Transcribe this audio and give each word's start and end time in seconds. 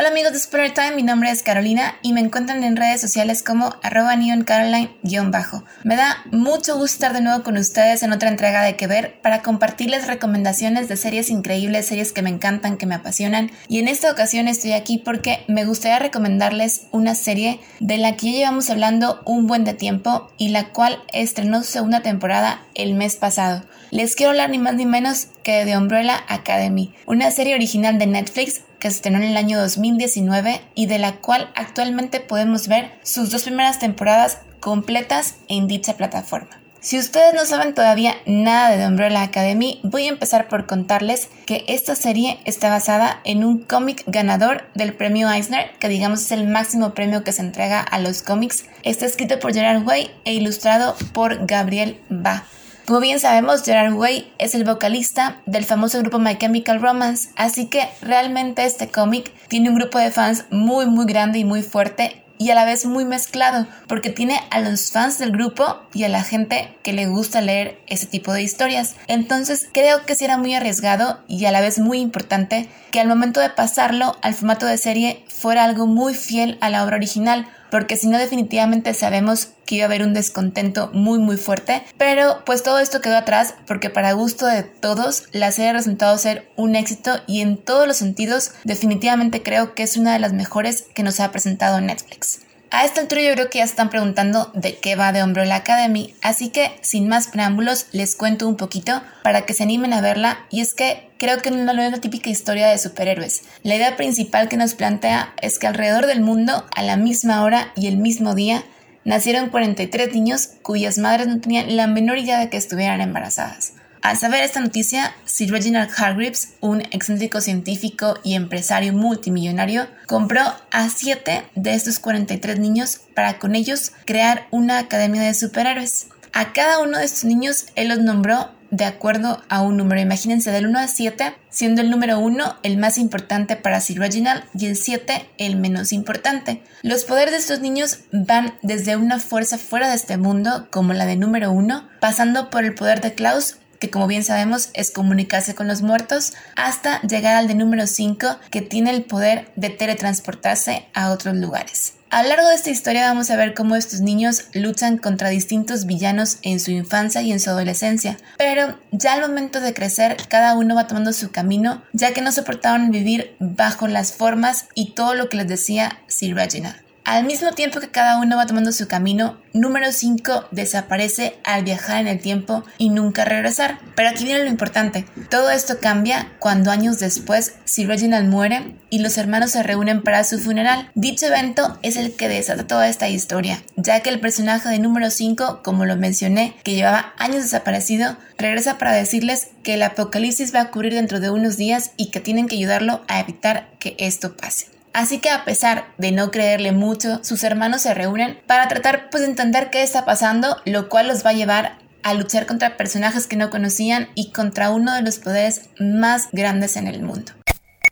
Hola 0.00 0.08
amigos 0.08 0.32
de 0.32 0.38
Spoiler 0.38 0.72
Time, 0.72 0.96
mi 0.96 1.02
nombre 1.02 1.30
es 1.30 1.42
Carolina 1.42 1.98
y 2.00 2.14
me 2.14 2.20
encuentran 2.20 2.64
en 2.64 2.74
redes 2.74 3.02
sociales 3.02 3.42
como 3.42 3.74
arroba 3.82 4.16
neoncaroline-bajo. 4.16 5.62
Me 5.84 5.94
da 5.94 6.24
mucho 6.32 6.78
gusto 6.78 6.94
estar 6.94 7.12
de 7.12 7.20
nuevo 7.20 7.42
con 7.42 7.58
ustedes 7.58 8.02
en 8.02 8.10
otra 8.10 8.30
entrega 8.30 8.62
de 8.62 8.76
Que 8.76 8.86
Ver 8.86 9.20
para 9.20 9.42
compartirles 9.42 10.06
recomendaciones 10.06 10.88
de 10.88 10.96
series 10.96 11.28
increíbles, 11.28 11.84
series 11.84 12.12
que 12.12 12.22
me 12.22 12.30
encantan, 12.30 12.78
que 12.78 12.86
me 12.86 12.94
apasionan. 12.94 13.50
Y 13.68 13.78
en 13.78 13.88
esta 13.88 14.10
ocasión 14.10 14.48
estoy 14.48 14.72
aquí 14.72 14.96
porque 14.96 15.44
me 15.48 15.66
gustaría 15.66 15.98
recomendarles 15.98 16.86
una 16.92 17.14
serie 17.14 17.60
de 17.80 17.98
la 17.98 18.16
que 18.16 18.32
ya 18.32 18.38
llevamos 18.38 18.70
hablando 18.70 19.20
un 19.26 19.46
buen 19.46 19.64
de 19.64 19.74
tiempo 19.74 20.32
y 20.38 20.48
la 20.48 20.70
cual 20.70 21.02
estrenó 21.12 21.62
su 21.62 21.72
segunda 21.72 22.00
temporada 22.00 22.62
el 22.74 22.94
mes 22.94 23.16
pasado. 23.16 23.64
Les 23.90 24.14
quiero 24.14 24.30
hablar 24.30 24.48
ni 24.48 24.56
más 24.56 24.76
ni 24.76 24.86
menos 24.86 25.26
que 25.42 25.66
de 25.66 25.76
Umbrella 25.76 26.24
Academy, 26.26 26.94
una 27.04 27.30
serie 27.30 27.54
original 27.54 27.98
de 27.98 28.06
Netflix 28.06 28.62
que 28.80 28.90
se 28.90 28.96
estrenó 28.96 29.18
en 29.18 29.24
el 29.24 29.36
año 29.36 29.60
2019 29.60 30.60
y 30.74 30.86
de 30.86 30.98
la 30.98 31.16
cual 31.16 31.52
actualmente 31.54 32.18
podemos 32.18 32.66
ver 32.66 32.98
sus 33.02 33.30
dos 33.30 33.44
primeras 33.44 33.78
temporadas 33.78 34.38
completas 34.58 35.36
en 35.48 35.68
dicha 35.68 35.96
plataforma. 35.96 36.60
Si 36.82 36.98
ustedes 36.98 37.34
no 37.34 37.44
saben 37.44 37.74
todavía 37.74 38.14
nada 38.24 38.70
de 38.70 38.78
The 38.78 38.86
Umbrella 38.86 39.22
Academy, 39.22 39.80
voy 39.82 40.06
a 40.06 40.08
empezar 40.08 40.48
por 40.48 40.64
contarles 40.64 41.28
que 41.44 41.62
esta 41.68 41.94
serie 41.94 42.40
está 42.46 42.70
basada 42.70 43.20
en 43.24 43.44
un 43.44 43.58
cómic 43.58 44.02
ganador 44.06 44.64
del 44.74 44.94
premio 44.94 45.30
Eisner, 45.30 45.72
que 45.78 45.90
digamos 45.90 46.22
es 46.22 46.32
el 46.32 46.48
máximo 46.48 46.94
premio 46.94 47.22
que 47.22 47.32
se 47.32 47.42
entrega 47.42 47.80
a 47.82 47.98
los 47.98 48.22
cómics. 48.22 48.64
Está 48.82 49.04
escrito 49.04 49.38
por 49.40 49.52
Gerard 49.52 49.86
Way 49.86 50.10
e 50.24 50.32
ilustrado 50.32 50.96
por 51.12 51.44
Gabriel 51.46 52.00
Ba. 52.08 52.46
Como 52.86 53.00
bien 53.00 53.20
sabemos, 53.20 53.62
Gerard 53.62 53.94
Way 53.94 54.32
es 54.38 54.54
el 54.54 54.64
vocalista 54.64 55.40
del 55.46 55.64
famoso 55.64 55.98
grupo 56.00 56.18
My 56.18 56.36
Chemical 56.36 56.80
Romance, 56.80 57.30
así 57.36 57.66
que 57.66 57.88
realmente 58.02 58.64
este 58.64 58.88
cómic 58.88 59.32
tiene 59.48 59.68
un 59.68 59.76
grupo 59.76 59.98
de 59.98 60.10
fans 60.10 60.44
muy 60.50 60.86
muy 60.86 61.06
grande 61.06 61.38
y 61.38 61.44
muy 61.44 61.62
fuerte 61.62 62.24
y 62.40 62.48
a 62.48 62.54
la 62.54 62.64
vez 62.64 62.86
muy 62.86 63.04
mezclado, 63.04 63.66
porque 63.86 64.08
tiene 64.08 64.40
a 64.50 64.60
los 64.60 64.92
fans 64.92 65.18
del 65.18 65.30
grupo 65.30 65.82
y 65.92 66.04
a 66.04 66.08
la 66.08 66.24
gente 66.24 66.74
que 66.82 66.94
le 66.94 67.06
gusta 67.06 67.42
leer 67.42 67.78
ese 67.86 68.06
tipo 68.06 68.32
de 68.32 68.42
historias. 68.42 68.96
Entonces 69.08 69.68
creo 69.70 70.06
que 70.06 70.14
sí 70.14 70.24
era 70.24 70.38
muy 70.38 70.54
arriesgado 70.54 71.20
y 71.28 71.44
a 71.44 71.52
la 71.52 71.60
vez 71.60 71.78
muy 71.78 71.98
importante 71.98 72.70
que 72.92 72.98
al 72.98 73.08
momento 73.08 73.40
de 73.40 73.50
pasarlo 73.50 74.16
al 74.22 74.32
formato 74.32 74.64
de 74.64 74.78
serie 74.78 75.22
fuera 75.28 75.64
algo 75.64 75.86
muy 75.86 76.14
fiel 76.14 76.56
a 76.62 76.70
la 76.70 76.82
obra 76.82 76.96
original, 76.96 77.46
porque 77.70 77.96
si 77.96 78.08
no 78.08 78.18
definitivamente 78.18 78.94
sabemos 78.94 79.48
que 79.66 79.76
iba 79.76 79.84
a 79.84 79.86
haber 79.86 80.02
un 80.02 80.14
descontento 80.14 80.90
muy 80.92 81.18
muy 81.18 81.36
fuerte, 81.36 81.82
pero 81.96 82.44
pues 82.44 82.62
todo 82.62 82.78
esto 82.78 83.00
quedó 83.00 83.16
atrás 83.16 83.54
porque 83.66 83.90
para 83.90 84.12
gusto 84.12 84.46
de 84.46 84.62
todos 84.62 85.24
la 85.32 85.52
serie 85.52 85.70
ha 85.70 85.74
resultado 85.74 86.16
ser 86.18 86.48
un 86.56 86.76
éxito 86.76 87.12
y 87.26 87.40
en 87.40 87.56
todos 87.56 87.86
los 87.86 87.96
sentidos 87.96 88.52
definitivamente 88.64 89.42
creo 89.42 89.74
que 89.74 89.82
es 89.82 89.96
una 89.96 90.12
de 90.12 90.18
las 90.18 90.32
mejores 90.32 90.86
que 90.94 91.02
nos 91.02 91.20
ha 91.20 91.30
presentado 91.30 91.80
Netflix. 91.80 92.40
A 92.72 92.84
esta 92.84 93.00
altura 93.00 93.22
yo 93.22 93.32
creo 93.32 93.50
que 93.50 93.58
ya 93.58 93.64
están 93.64 93.90
preguntando 93.90 94.52
de 94.54 94.78
qué 94.78 94.94
va 94.94 95.10
de 95.10 95.24
Umbrella 95.24 95.56
Academy, 95.56 96.14
así 96.22 96.50
que 96.50 96.78
sin 96.82 97.08
más 97.08 97.26
preámbulos 97.26 97.86
les 97.90 98.14
cuento 98.14 98.46
un 98.46 98.56
poquito 98.56 99.02
para 99.24 99.44
que 99.44 99.54
se 99.54 99.64
animen 99.64 99.92
a 99.92 100.00
verla 100.00 100.46
y 100.50 100.60
es 100.60 100.74
que 100.74 101.09
creo 101.20 101.38
que 101.38 101.50
no 101.50 101.70
es 101.70 101.88
una 101.88 102.00
típica 102.00 102.30
historia 102.30 102.68
de 102.68 102.78
superhéroes. 102.78 103.42
La 103.62 103.76
idea 103.76 103.96
principal 103.96 104.48
que 104.48 104.56
nos 104.56 104.74
plantea 104.74 105.34
es 105.42 105.58
que 105.58 105.66
alrededor 105.66 106.06
del 106.06 106.22
mundo, 106.22 106.64
a 106.74 106.82
la 106.82 106.96
misma 106.96 107.44
hora 107.44 107.72
y 107.76 107.88
el 107.88 107.98
mismo 107.98 108.34
día, 108.34 108.64
nacieron 109.04 109.50
43 109.50 110.14
niños 110.14 110.48
cuyas 110.62 110.96
madres 110.96 111.28
no 111.28 111.38
tenían 111.38 111.76
la 111.76 111.86
menor 111.86 112.16
idea 112.16 112.40
de 112.40 112.48
que 112.48 112.56
estuvieran 112.56 113.02
embarazadas. 113.02 113.74
Al 114.00 114.16
saber 114.16 114.42
esta 114.42 114.60
noticia, 114.60 115.14
Sir 115.26 115.50
Reginald 115.50 115.90
Hargreaves, 115.94 116.54
un 116.60 116.80
excéntrico 116.80 117.42
científico 117.42 118.18
y 118.24 118.32
empresario 118.32 118.94
multimillonario, 118.94 119.88
compró 120.06 120.40
a 120.70 120.88
7 120.88 121.42
de 121.54 121.74
estos 121.74 121.98
43 121.98 122.58
niños 122.58 123.02
para 123.14 123.38
con 123.38 123.54
ellos 123.54 123.92
crear 124.06 124.46
una 124.50 124.78
academia 124.78 125.20
de 125.20 125.34
superhéroes. 125.34 126.06
A 126.32 126.54
cada 126.54 126.78
uno 126.78 126.96
de 126.96 127.04
estos 127.04 127.24
niños 127.24 127.66
él 127.74 127.88
los 127.88 127.98
nombró 127.98 128.58
de 128.70 128.84
acuerdo 128.84 129.42
a 129.48 129.62
un 129.62 129.76
número. 129.76 130.00
Imagínense 130.00 130.50
del 130.50 130.66
1 130.66 130.78
al 130.78 130.88
7, 130.88 131.34
siendo 131.48 131.82
el 131.82 131.90
número 131.90 132.18
1 132.18 132.58
el 132.62 132.78
más 132.78 132.98
importante 132.98 133.56
para 133.56 133.80
Sir 133.80 133.98
Reginald 133.98 134.44
y 134.54 134.66
el 134.66 134.76
7 134.76 135.28
el 135.38 135.56
menos 135.56 135.92
importante. 135.92 136.62
Los 136.82 137.04
poderes 137.04 137.32
de 137.32 137.38
estos 137.38 137.60
niños 137.60 138.00
van 138.12 138.54
desde 138.62 138.96
una 138.96 139.18
fuerza 139.18 139.58
fuera 139.58 139.88
de 139.88 139.96
este 139.96 140.16
mundo, 140.16 140.68
como 140.70 140.92
la 140.92 141.06
de 141.06 141.16
número 141.16 141.52
1, 141.52 141.88
pasando 142.00 142.50
por 142.50 142.64
el 142.64 142.74
poder 142.74 143.00
de 143.00 143.14
Klaus 143.14 143.56
que 143.80 143.90
como 143.90 144.06
bien 144.06 144.22
sabemos 144.22 144.68
es 144.74 144.90
comunicarse 144.90 145.54
con 145.54 145.66
los 145.66 145.80
muertos, 145.80 146.34
hasta 146.54 147.00
llegar 147.00 147.34
al 147.34 147.48
de 147.48 147.54
número 147.54 147.86
5, 147.86 148.38
que 148.50 148.60
tiene 148.60 148.90
el 148.90 149.04
poder 149.04 149.50
de 149.56 149.70
teletransportarse 149.70 150.86
a 150.92 151.10
otros 151.10 151.34
lugares. 151.34 151.94
A 152.12 152.24
lo 152.24 152.30
largo 152.30 152.48
de 152.48 152.56
esta 152.56 152.70
historia 152.70 153.06
vamos 153.06 153.30
a 153.30 153.36
ver 153.36 153.54
cómo 153.54 153.76
estos 153.76 154.00
niños 154.00 154.46
luchan 154.52 154.98
contra 154.98 155.28
distintos 155.28 155.86
villanos 155.86 156.38
en 156.42 156.58
su 156.58 156.72
infancia 156.72 157.22
y 157.22 157.30
en 157.30 157.38
su 157.38 157.50
adolescencia, 157.50 158.16
pero 158.36 158.76
ya 158.90 159.12
al 159.12 159.20
momento 159.20 159.60
de 159.60 159.74
crecer 159.74 160.16
cada 160.28 160.54
uno 160.54 160.74
va 160.74 160.88
tomando 160.88 161.12
su 161.12 161.30
camino, 161.30 161.84
ya 161.92 162.12
que 162.12 162.20
no 162.20 162.32
soportaron 162.32 162.90
vivir 162.90 163.36
bajo 163.38 163.86
las 163.86 164.12
formas 164.12 164.66
y 164.74 164.94
todo 164.94 165.14
lo 165.14 165.28
que 165.28 165.36
les 165.36 165.46
decía 165.46 166.00
Sir 166.08 166.34
Reginald. 166.34 166.89
Al 167.10 167.24
mismo 167.24 167.50
tiempo 167.50 167.80
que 167.80 167.88
cada 167.88 168.20
uno 168.20 168.36
va 168.36 168.46
tomando 168.46 168.70
su 168.70 168.86
camino, 168.86 169.36
número 169.52 169.90
5 169.90 170.44
desaparece 170.52 171.34
al 171.42 171.64
viajar 171.64 172.00
en 172.00 172.06
el 172.06 172.20
tiempo 172.20 172.62
y 172.78 172.90
nunca 172.90 173.24
regresar. 173.24 173.80
Pero 173.96 174.10
aquí 174.10 174.22
viene 174.22 174.44
lo 174.44 174.48
importante. 174.48 175.04
Todo 175.28 175.50
esto 175.50 175.80
cambia 175.80 176.28
cuando 176.38 176.70
años 176.70 177.00
después 177.00 177.54
Sir 177.64 177.88
Reginald 177.88 178.28
muere 178.28 178.76
y 178.90 179.00
los 179.00 179.18
hermanos 179.18 179.50
se 179.50 179.64
reúnen 179.64 180.02
para 180.02 180.22
su 180.22 180.38
funeral. 180.38 180.88
Dicho 180.94 181.26
evento 181.26 181.80
es 181.82 181.96
el 181.96 182.14
que 182.14 182.28
desata 182.28 182.68
toda 182.68 182.88
esta 182.88 183.08
historia, 183.08 183.60
ya 183.74 183.98
que 184.04 184.10
el 184.10 184.20
personaje 184.20 184.68
de 184.68 184.78
número 184.78 185.10
5, 185.10 185.62
como 185.64 185.86
lo 185.86 185.96
mencioné, 185.96 186.54
que 186.62 186.76
llevaba 186.76 187.12
años 187.18 187.42
desaparecido, 187.42 188.18
regresa 188.38 188.78
para 188.78 188.92
decirles 188.92 189.48
que 189.64 189.74
el 189.74 189.82
apocalipsis 189.82 190.54
va 190.54 190.60
a 190.60 190.64
ocurrir 190.66 190.94
dentro 190.94 191.18
de 191.18 191.30
unos 191.30 191.56
días 191.56 191.90
y 191.96 192.12
que 192.12 192.20
tienen 192.20 192.46
que 192.46 192.54
ayudarlo 192.54 193.02
a 193.08 193.18
evitar 193.18 193.68
que 193.80 193.96
esto 193.98 194.36
pase. 194.36 194.79
Así 194.92 195.18
que 195.18 195.30
a 195.30 195.44
pesar 195.44 195.86
de 195.98 196.12
no 196.12 196.30
creerle 196.30 196.72
mucho, 196.72 197.22
sus 197.22 197.44
hermanos 197.44 197.82
se 197.82 197.94
reúnen 197.94 198.40
para 198.46 198.68
tratar 198.68 199.08
pues, 199.10 199.22
de 199.22 199.30
entender 199.30 199.70
qué 199.70 199.82
está 199.82 200.04
pasando, 200.04 200.56
lo 200.64 200.88
cual 200.88 201.08
los 201.08 201.24
va 201.24 201.30
a 201.30 201.34
llevar 201.34 201.78
a 202.02 202.14
luchar 202.14 202.46
contra 202.46 202.76
personajes 202.76 203.26
que 203.26 203.36
no 203.36 203.50
conocían 203.50 204.08
y 204.14 204.32
contra 204.32 204.70
uno 204.70 204.94
de 204.94 205.02
los 205.02 205.18
poderes 205.18 205.68
más 205.78 206.28
grandes 206.32 206.76
en 206.76 206.86
el 206.86 207.02
mundo. 207.02 207.32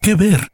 ¿Qué 0.00 0.14
ver? 0.14 0.48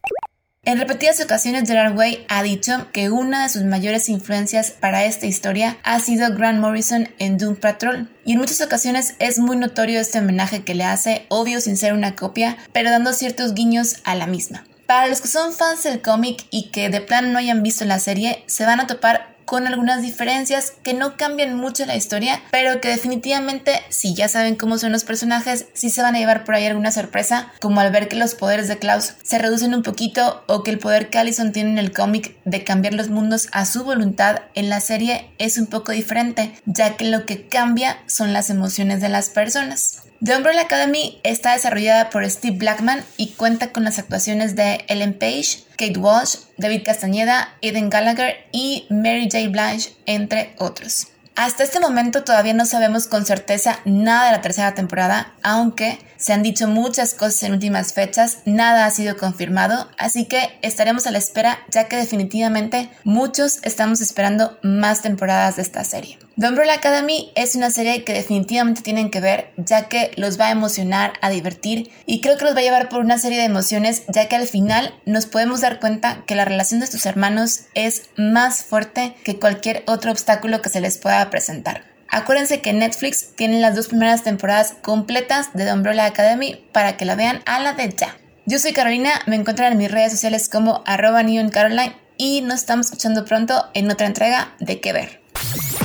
En 0.66 0.78
repetidas 0.78 1.20
ocasiones 1.20 1.68
Gerard 1.68 1.94
Way 1.94 2.24
ha 2.28 2.42
dicho 2.42 2.88
que 2.90 3.10
una 3.10 3.42
de 3.42 3.50
sus 3.50 3.64
mayores 3.64 4.08
influencias 4.08 4.70
para 4.70 5.04
esta 5.04 5.26
historia 5.26 5.76
ha 5.82 6.00
sido 6.00 6.34
Grant 6.34 6.58
Morrison 6.58 7.08
en 7.18 7.36
Doom 7.36 7.56
Patrol. 7.56 8.08
Y 8.24 8.32
en 8.32 8.38
muchas 8.38 8.62
ocasiones 8.62 9.14
es 9.18 9.38
muy 9.38 9.56
notorio 9.56 10.00
este 10.00 10.20
homenaje 10.20 10.64
que 10.64 10.74
le 10.74 10.84
hace, 10.84 11.26
obvio 11.28 11.60
sin 11.60 11.76
ser 11.76 11.92
una 11.92 12.16
copia, 12.16 12.56
pero 12.72 12.90
dando 12.90 13.12
ciertos 13.12 13.52
guiños 13.52 13.96
a 14.04 14.14
la 14.14 14.26
misma. 14.26 14.64
Para 14.86 15.06
los 15.06 15.20
que 15.20 15.28
son 15.28 15.52
fans 15.52 15.82
del 15.82 16.02
cómic 16.02 16.44
y 16.50 16.70
que 16.70 16.90
de 16.90 17.00
plan 17.00 17.32
no 17.32 17.38
hayan 17.38 17.62
visto 17.62 17.84
la 17.84 17.98
serie, 17.98 18.44
se 18.46 18.66
van 18.66 18.80
a 18.80 18.86
topar 18.86 19.34
con 19.44 19.66
algunas 19.66 20.02
diferencias 20.02 20.72
que 20.82 20.94
no 20.94 21.16
cambian 21.16 21.56
mucho 21.56 21.86
la 21.86 21.96
historia, 21.96 22.40
pero 22.50 22.80
que 22.80 22.88
definitivamente, 22.88 23.82
si 23.88 24.14
ya 24.14 24.28
saben 24.28 24.56
cómo 24.56 24.78
son 24.78 24.92
los 24.92 25.04
personajes, 25.04 25.66
sí 25.74 25.90
se 25.90 26.02
van 26.02 26.14
a 26.14 26.18
llevar 26.18 26.44
por 26.44 26.54
ahí 26.54 26.66
alguna 26.66 26.90
sorpresa, 26.90 27.52
como 27.60 27.80
al 27.80 27.92
ver 27.92 28.08
que 28.08 28.16
los 28.16 28.34
poderes 28.34 28.68
de 28.68 28.78
Klaus 28.78 29.14
se 29.22 29.38
reducen 29.38 29.74
un 29.74 29.82
poquito 29.82 30.44
o 30.46 30.62
que 30.62 30.70
el 30.70 30.78
poder 30.78 31.10
que 31.10 31.18
Allison 31.18 31.52
tiene 31.52 31.70
en 31.70 31.78
el 31.78 31.92
cómic 31.92 32.36
de 32.44 32.64
cambiar 32.64 32.94
los 32.94 33.08
mundos 33.08 33.48
a 33.52 33.66
su 33.66 33.84
voluntad 33.84 34.42
en 34.54 34.68
la 34.68 34.80
serie 34.80 35.30
es 35.38 35.58
un 35.58 35.66
poco 35.66 35.92
diferente, 35.92 36.54
ya 36.66 36.96
que 36.96 37.04
lo 37.04 37.26
que 37.26 37.46
cambia 37.46 37.98
son 38.06 38.32
las 38.32 38.50
emociones 38.50 39.00
de 39.00 39.08
las 39.08 39.28
personas. 39.28 40.02
The 40.24 40.34
Umbrella 40.34 40.62
Academy 40.62 41.20
está 41.22 41.52
desarrollada 41.52 42.08
por 42.08 42.24
Steve 42.30 42.56
Blackman 42.56 43.04
y 43.18 43.32
cuenta 43.32 43.72
con 43.72 43.84
las 43.84 43.98
actuaciones 43.98 44.56
de 44.56 44.82
Ellen 44.88 45.12
Page, 45.12 45.64
Kate 45.76 45.98
Walsh, 45.98 46.36
David 46.56 46.80
Castañeda, 46.82 47.58
Eden 47.60 47.90
Gallagher 47.90 48.36
y 48.50 48.86
Mary 48.88 49.28
J. 49.30 49.50
Blige, 49.50 49.92
entre 50.06 50.54
otros. 50.56 51.08
Hasta 51.36 51.64
este 51.64 51.80
momento 51.80 52.22
todavía 52.22 52.54
no 52.54 52.64
sabemos 52.64 53.08
con 53.08 53.26
certeza 53.26 53.80
nada 53.84 54.26
de 54.26 54.32
la 54.32 54.40
tercera 54.40 54.74
temporada, 54.74 55.32
aunque 55.42 55.98
Se 56.24 56.32
han 56.32 56.42
dicho 56.42 56.68
muchas 56.68 57.12
cosas 57.12 57.42
en 57.42 57.52
últimas 57.52 57.92
fechas, 57.92 58.38
nada 58.46 58.86
ha 58.86 58.90
sido 58.90 59.18
confirmado, 59.18 59.90
así 59.98 60.24
que 60.24 60.58
estaremos 60.62 61.06
a 61.06 61.10
la 61.10 61.18
espera 61.18 61.58
ya 61.70 61.86
que 61.86 61.96
definitivamente 61.96 62.88
muchos 63.04 63.58
estamos 63.62 64.00
esperando 64.00 64.56
más 64.62 65.02
temporadas 65.02 65.56
de 65.56 65.62
esta 65.62 65.84
serie. 65.84 66.18
The 66.38 66.48
Umbrella 66.48 66.74
Academy 66.74 67.30
es 67.36 67.54
una 67.54 67.70
serie 67.70 68.04
que 68.04 68.12
definitivamente 68.12 68.82
tienen 68.82 69.10
que 69.10 69.20
ver 69.20 69.52
ya 69.56 69.88
que 69.88 70.12
los 70.16 70.40
va 70.40 70.46
a 70.46 70.50
emocionar, 70.50 71.12
a 71.20 71.30
divertir 71.30 71.90
y 72.06 72.20
creo 72.22 72.38
que 72.38 72.44
los 72.44 72.56
va 72.56 72.60
a 72.60 72.64
llevar 72.64 72.88
por 72.88 73.00
una 73.00 73.18
serie 73.18 73.38
de 73.38 73.44
emociones 73.44 74.02
ya 74.08 74.26
que 74.26 74.36
al 74.36 74.48
final 74.48 74.94
nos 75.04 75.26
podemos 75.26 75.60
dar 75.60 75.78
cuenta 75.78 76.24
que 76.26 76.34
la 76.34 76.44
relación 76.44 76.80
de 76.80 76.86
estos 76.86 77.06
hermanos 77.06 77.66
es 77.74 78.04
más 78.16 78.64
fuerte 78.64 79.14
que 79.24 79.38
cualquier 79.38 79.84
otro 79.86 80.10
obstáculo 80.10 80.60
que 80.60 80.70
se 80.70 80.80
les 80.80 80.98
pueda 80.98 81.23
presentar. 81.30 81.84
Acuérdense 82.08 82.60
que 82.60 82.72
Netflix 82.72 83.34
tiene 83.34 83.60
las 83.60 83.74
dos 83.74 83.88
primeras 83.88 84.22
temporadas 84.22 84.74
completas 84.82 85.52
de 85.54 85.64
The 85.64 85.72
Umbrella 85.72 86.06
Academy 86.06 86.64
para 86.72 86.96
que 86.96 87.04
la 87.04 87.16
vean 87.16 87.42
a 87.46 87.60
la 87.60 87.72
de 87.72 87.88
ya. 87.88 88.16
Yo 88.46 88.58
soy 88.58 88.72
Carolina, 88.72 89.10
me 89.26 89.36
encuentran 89.36 89.72
en 89.72 89.78
mis 89.78 89.90
redes 89.90 90.12
sociales 90.12 90.48
como 90.48 90.82
arroba 90.86 91.22
Caroline 91.50 91.96
y 92.18 92.42
nos 92.42 92.60
estamos 92.60 92.86
escuchando 92.86 93.24
pronto 93.24 93.66
en 93.74 93.90
otra 93.90 94.06
entrega 94.06 94.54
de 94.60 94.80
Que 94.80 94.92
Ver. 94.92 95.22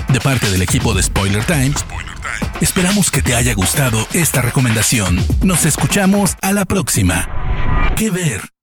De 0.10 0.20
parte 0.20 0.50
del 0.50 0.62
equipo 0.62 0.94
de 0.94 1.04
Spoiler 1.04 1.44
Time, 1.46 1.74
esperamos 2.62 3.12
que 3.12 3.22
te 3.22 3.36
haya 3.36 3.54
gustado 3.54 4.06
esta 4.14 4.42
recomendación. 4.42 5.26
Nos 5.42 5.66
escuchamos 5.66 6.36
a 6.42 6.52
la 6.52 6.66
próxima. 6.66 7.28
Que 7.96 8.10
Ver. 8.10 8.59